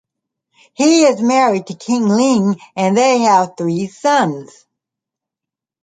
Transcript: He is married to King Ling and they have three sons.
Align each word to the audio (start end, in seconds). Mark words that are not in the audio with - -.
He 0.73 1.03
is 1.03 1.21
married 1.21 1.67
to 1.67 1.75
King 1.75 2.07
Ling 2.09 2.59
and 2.75 2.97
they 2.97 3.19
have 3.19 3.53
three 3.55 3.85
sons. 3.85 4.65